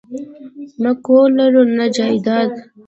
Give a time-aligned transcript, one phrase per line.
[0.83, 2.51] نه کور لرو نه جایداد